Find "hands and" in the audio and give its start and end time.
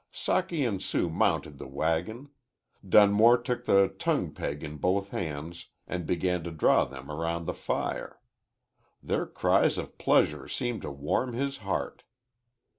5.11-6.07